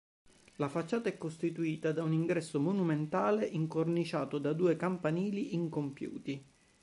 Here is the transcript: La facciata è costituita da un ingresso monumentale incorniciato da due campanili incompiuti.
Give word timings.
La 0.55 0.67
facciata 0.67 1.09
è 1.09 1.17
costituita 1.19 1.91
da 1.91 2.01
un 2.01 2.11
ingresso 2.11 2.59
monumentale 2.59 3.45
incorniciato 3.45 4.39
da 4.39 4.51
due 4.51 4.75
campanili 4.75 5.53
incompiuti. 5.53 6.43